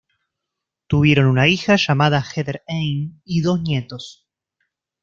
[0.87, 4.27] Tuvieron una hija llamada Heather Anne, y dos nietos.